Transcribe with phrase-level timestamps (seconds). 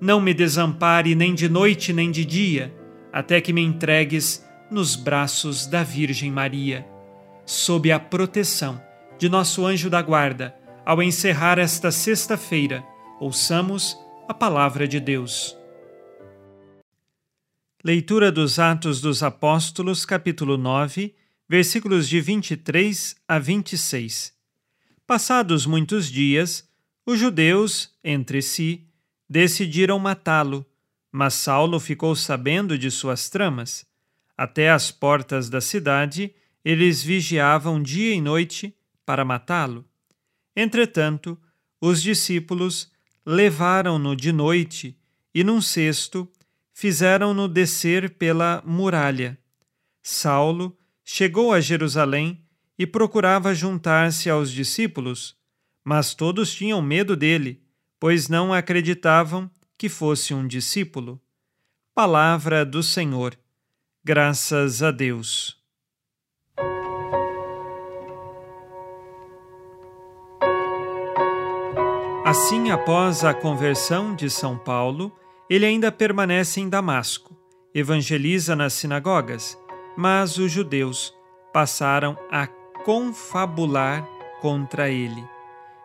[0.00, 2.74] não me desampare nem de noite nem de dia,
[3.12, 6.86] até que me entregues nos braços da Virgem Maria.
[7.44, 8.80] Sob a proteção
[9.18, 10.54] de nosso anjo da guarda,
[10.86, 12.82] ao encerrar esta sexta-feira,
[13.20, 13.96] ouçamos
[14.28, 15.56] a palavra de Deus.
[17.84, 21.14] Leitura dos Atos dos Apóstolos, capítulo 9
[21.50, 24.32] versículos de 23 a 26.
[25.04, 26.64] Passados muitos dias,
[27.04, 28.86] os judeus, entre si,
[29.30, 30.66] decidiram matá-lo,
[31.12, 33.86] mas Saulo ficou sabendo de suas tramas.
[34.36, 38.74] Até as portas da cidade, eles vigiavam dia e noite
[39.06, 39.84] para matá-lo.
[40.56, 41.38] Entretanto,
[41.80, 42.90] os discípulos
[43.24, 44.98] levaram-no de noite
[45.32, 46.28] e, num cesto,
[46.74, 49.38] fizeram-no descer pela muralha.
[50.02, 52.42] Saulo chegou a Jerusalém
[52.76, 55.36] e procurava juntar-se aos discípulos,
[55.84, 57.59] mas todos tinham medo dele,
[58.00, 61.20] pois não acreditavam que fosse um discípulo.
[61.94, 63.38] Palavra do Senhor.
[64.02, 65.56] Graças a Deus.
[72.24, 75.12] Assim, após a conversão de São Paulo,
[75.48, 77.36] ele ainda permanece em Damasco,
[77.74, 79.58] evangeliza nas sinagogas
[79.96, 81.14] mas os judeus
[81.52, 82.46] passaram a
[82.84, 84.02] confabular
[84.40, 85.22] contra ele.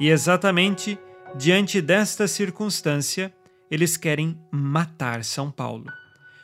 [0.00, 0.98] E exatamente
[1.36, 3.32] diante desta circunstância,
[3.70, 5.86] eles querem matar São Paulo.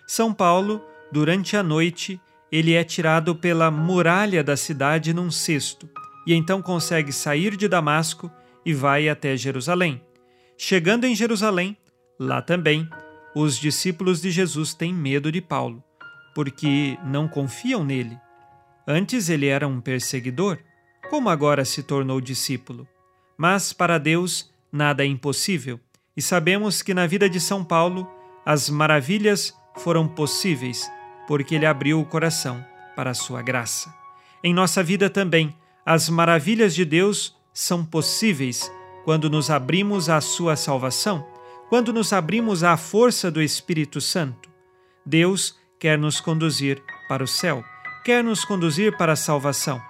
[0.07, 2.21] São Paulo, durante a noite,
[2.53, 5.89] ele é tirado pela muralha da cidade num cesto
[6.27, 8.31] e então consegue sair de Damasco
[8.65, 10.01] e vai até Jerusalém.
[10.57, 11.77] Chegando em Jerusalém,
[12.19, 12.89] lá também,
[13.35, 15.83] os discípulos de Jesus têm medo de Paulo
[16.35, 18.19] porque não confiam nele.
[18.87, 20.59] Antes ele era um perseguidor,
[21.09, 22.87] como agora se tornou discípulo.
[23.39, 25.79] Mas para Deus nada é impossível,
[26.17, 28.11] e sabemos que na vida de São Paulo
[28.45, 30.91] as maravilhas foram possíveis,
[31.29, 32.65] porque ele abriu o coração
[32.97, 33.95] para a sua graça.
[34.43, 38.71] Em nossa vida também, as maravilhas de Deus são possíveis
[39.05, 41.25] quando nos abrimos à sua salvação,
[41.69, 44.51] quando nos abrimos à força do Espírito Santo.
[45.07, 47.65] Deus quer nos conduzir para o céu,
[48.05, 49.81] quer nos conduzir para a salvação.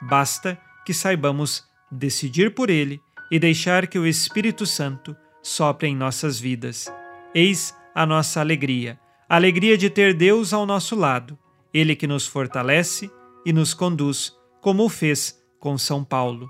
[0.00, 3.00] Basta que saibamos decidir por Ele
[3.32, 6.92] e deixar que o Espírito Santo sopre em nossas vidas.
[7.34, 11.38] Eis a nossa alegria, a alegria de ter Deus ao nosso lado,
[11.72, 13.10] Ele que nos fortalece
[13.46, 16.46] e nos conduz, como o fez com São Paulo.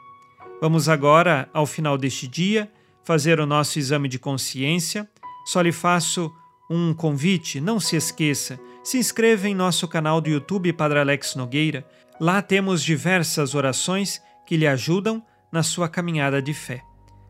[0.61, 2.70] Vamos agora, ao final deste dia,
[3.05, 5.08] fazer o nosso exame de consciência.
[5.46, 6.31] Só lhe faço
[6.69, 11.87] um convite, não se esqueça se inscreva em nosso canal do YouTube Padre Alex Nogueira.
[12.20, 16.82] Lá temos diversas orações que lhe ajudam na sua caminhada de fé.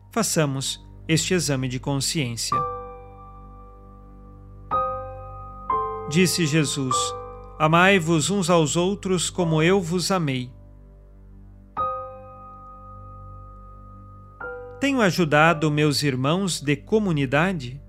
[0.09, 2.57] Façamos este exame de consciência.
[6.09, 6.95] Disse Jesus:
[7.59, 10.49] Amai-vos uns aos outros como eu vos amei.
[14.79, 17.81] Tenho ajudado meus irmãos de comunidade?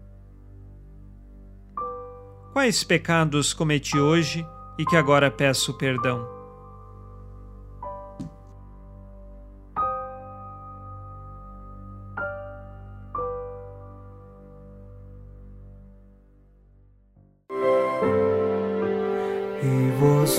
[2.53, 4.47] Quais pecados cometi hoje
[4.79, 6.34] e que agora peço perdão?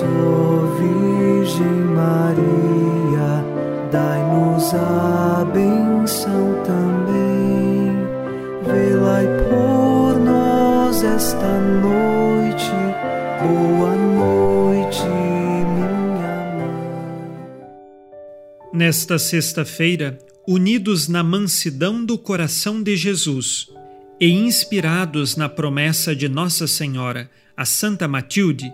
[0.03, 1.65] Virgem
[1.95, 3.43] Maria,
[3.91, 7.25] dai-nos a benção também.
[9.49, 12.71] Por nós esta noite.
[13.41, 15.87] Boa noite, minha
[16.55, 17.49] mãe.
[18.73, 23.69] Nesta sexta-feira, unidos na mansidão do coração de Jesus
[24.19, 28.73] e inspirados na promessa de Nossa Senhora, a Santa Matilde,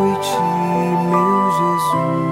[0.21, 0.37] ti,
[1.09, 2.30] meu Jesus.